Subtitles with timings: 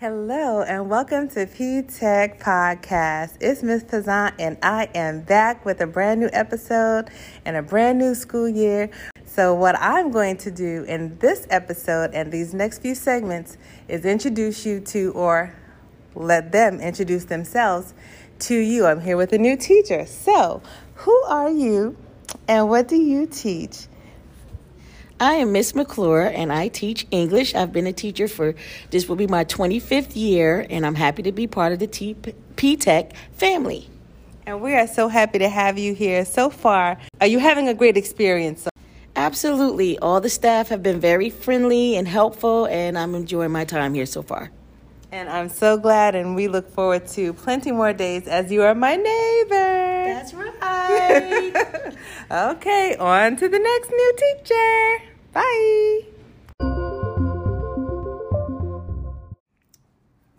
[0.00, 3.36] Hello and welcome to P Tech Podcast.
[3.40, 7.10] It's Miss Pazant and I am back with a brand new episode
[7.44, 8.90] and a brand new school year.
[9.24, 13.56] So, what I'm going to do in this episode and these next few segments
[13.88, 15.52] is introduce you to, or
[16.14, 17.92] let them introduce themselves
[18.38, 18.86] to you.
[18.86, 20.06] I'm here with a new teacher.
[20.06, 20.62] So,
[20.94, 21.96] who are you
[22.46, 23.88] and what do you teach?
[25.20, 27.52] I am Miss McClure and I teach English.
[27.52, 28.54] I've been a teacher for
[28.90, 32.14] this will be my 25th year and I'm happy to be part of the T-
[32.54, 33.90] P-Tech family.
[34.46, 36.98] And we are so happy to have you here so far.
[37.20, 38.68] Are you having a great experience?
[39.16, 39.98] Absolutely.
[39.98, 44.06] All the staff have been very friendly and helpful and I'm enjoying my time here
[44.06, 44.52] so far.
[45.10, 48.74] And I'm so glad, and we look forward to plenty more days as you are
[48.74, 50.04] my neighbor.
[50.04, 51.94] That's right.
[52.30, 55.17] okay, on to the next new teacher.
[55.38, 56.17] Bye.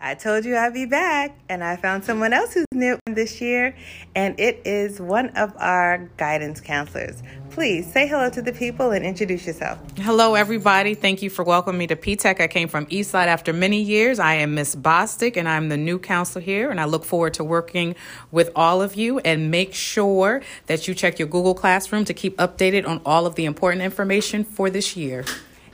[0.00, 3.74] I told you I'd be back, and I found someone else who's new this year,
[4.14, 7.20] and it is one of our guidance counselors.
[7.50, 9.80] Please say hello to the people and introduce yourself.
[9.98, 10.94] Hello, everybody.
[10.94, 12.40] Thank you for welcoming me to P-Tech.
[12.40, 14.20] I came from Eastside after many years.
[14.20, 17.42] I am Miss Bostic, and I'm the new counselor here, and I look forward to
[17.42, 17.96] working
[18.30, 19.18] with all of you.
[19.18, 23.34] And make sure that you check your Google Classroom to keep updated on all of
[23.34, 25.24] the important information for this year.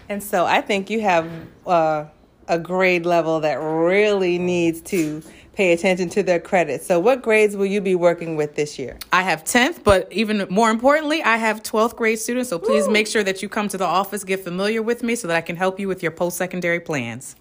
[0.08, 1.30] And so I think you have
[1.66, 2.06] uh,
[2.48, 5.22] a grade level that really needs to
[5.54, 6.86] pay attention to their credits.
[6.86, 8.98] So, what grades will you be working with this year?
[9.12, 12.50] I have 10th, but even more importantly, I have 12th grade students.
[12.50, 15.28] So, please make sure that you come to the office, get familiar with me so
[15.28, 17.36] that I can help you with your post secondary plans.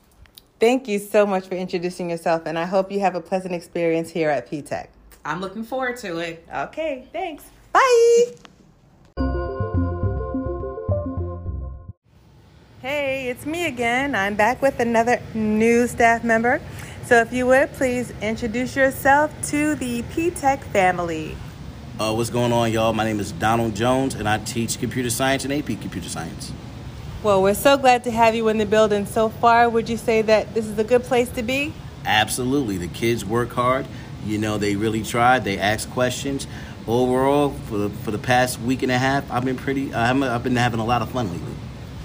[0.59, 4.09] Thank you so much for introducing yourself, and I hope you have a pleasant experience
[4.09, 4.89] here at P-Tech.
[5.25, 6.47] I'm looking forward to it.
[6.53, 7.45] Okay, thanks.
[7.73, 8.52] Bye.
[12.83, 14.13] Hey, it's me again.
[14.13, 16.59] I'm back with another new staff member.
[17.05, 21.37] So, if you would, please introduce yourself to the P-Tech family.
[21.97, 22.91] Uh, what's going on, y'all?
[22.91, 26.51] My name is Donald Jones, and I teach computer science and AP computer science.
[27.23, 29.69] Well, we're so glad to have you in the building so far.
[29.69, 31.73] Would you say that this is a good place to be?
[32.05, 32.75] Absolutely.
[32.75, 33.85] The kids work hard.
[34.25, 35.39] You know, they really try.
[35.39, 36.47] They ask questions.
[36.85, 39.93] Overall, for the, for the past week and a half, I've been pretty.
[39.93, 41.53] Uh, I've been having a lot of fun lately.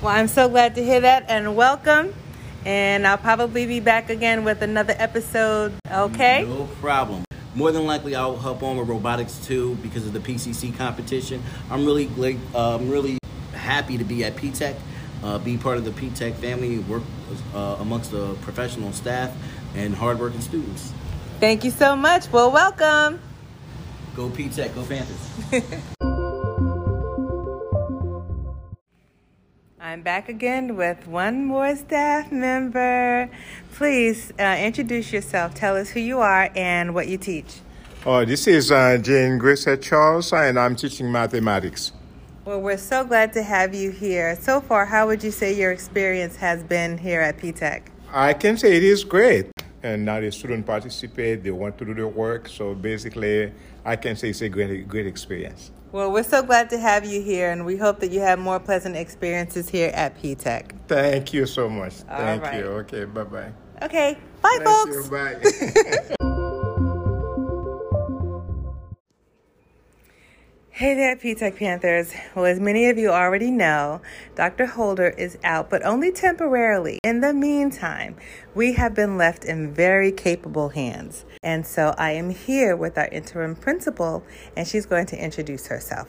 [0.00, 2.14] Well, I'm so glad to hear that, and welcome.
[2.64, 5.75] And I'll probably be back again with another episode.
[5.91, 6.44] Okay?
[6.44, 7.25] No problem.
[7.56, 11.42] More than likely, I'll help on with robotics too because of the PCC competition.
[11.69, 12.09] I'm really,
[12.54, 13.19] uh, I'm really
[13.53, 14.76] happy to be at P-Tech,
[15.25, 17.03] uh, be part of the P-Tech family, work
[17.53, 19.32] uh, amongst the professional staff
[19.75, 20.92] and hardworking students.
[21.41, 22.30] Thank you so much.
[22.30, 23.19] Well, welcome.
[24.15, 25.82] Go P-Tech, go Panthers.
[29.88, 33.31] I'm back again with one more staff member.
[33.72, 35.54] Please uh, introduce yourself.
[35.54, 37.60] Tell us who you are and what you teach.
[38.04, 41.93] Oh, this is uh, Jane Grisette Charles, and I'm teaching mathematics.
[42.44, 44.37] Well, we're so glad to have you here.
[44.38, 47.91] So far, how would you say your experience has been here at P-Tech?
[48.12, 49.47] I can say it is great.
[49.83, 52.49] And now the students participate, they want to do the work.
[52.49, 53.53] So basically,
[53.84, 55.71] I can say it's a great, great experience.
[55.91, 58.61] Well, we're so glad to have you here, and we hope that you have more
[58.61, 60.75] pleasant experiences here at P-Tech.
[60.87, 61.94] Thank you so much.
[62.11, 62.59] All Thank right.
[62.59, 62.66] you.
[62.66, 63.53] Okay, bye bye.
[63.81, 65.06] Okay, bye, Thank folks.
[65.06, 66.09] You, bye.
[70.78, 72.15] Hey there, P-Tech Panthers.
[72.37, 74.00] Well, as many of you already know,
[74.37, 74.65] Dr.
[74.65, 77.00] Holder is out, but only temporarily.
[77.03, 78.15] In the meantime,
[78.55, 81.25] we have been left in very capable hands.
[81.43, 84.22] And so I am here with our interim principal,
[84.56, 86.06] and she's going to introduce herself.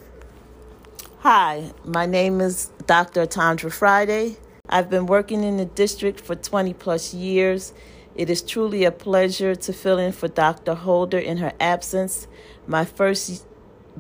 [1.22, 3.26] Hi, my name is Dr.
[3.26, 4.38] Tandra Friday.
[4.70, 7.74] I've been working in the district for 20 plus years.
[8.14, 10.76] It is truly a pleasure to fill in for Dr.
[10.76, 12.28] Holder in her absence.
[12.68, 13.48] My first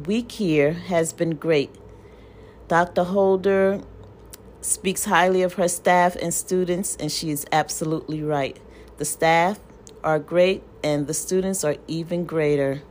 [0.05, 1.73] week here has been great.
[2.67, 3.03] Dr.
[3.03, 3.81] Holder
[4.61, 8.57] speaks highly of her staff and students, and she is absolutely right.
[8.97, 9.59] The staff
[10.03, 12.81] are great, and the students are even greater.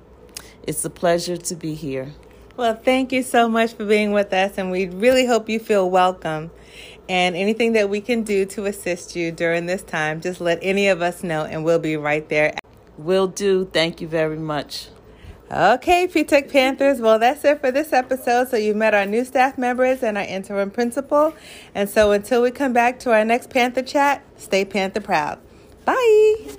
[0.67, 2.15] It's a pleasure to be here.
[2.57, 5.89] Well, thank you so much for being with us, and we really hope you feel
[5.89, 6.51] welcome.
[7.09, 10.89] And anything that we can do to assist you during this time, just let any
[10.89, 12.55] of us know, and we'll be right there.
[12.99, 13.65] Will do.
[13.67, 14.89] Thank you very much.
[15.51, 17.01] Okay, P-Tech Panthers.
[17.01, 18.49] Well, that's it for this episode.
[18.49, 21.35] So you've met our new staff members and our interim principal.
[21.75, 25.39] And so until we come back to our next Panther chat, stay Panther proud.
[25.87, 26.57] Bye.